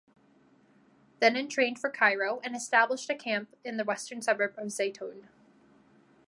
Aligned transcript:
Then 1.19 1.37
entrained 1.37 1.77
for 1.77 1.91
Cairo, 1.91 2.39
and 2.43 2.55
established 2.55 3.07
a 3.11 3.13
camp 3.13 3.55
in 3.63 3.77
the 3.77 3.83
western 3.85 4.19
suburb 4.23 4.55
of 4.57 4.69
Zeitoun. 4.71 5.27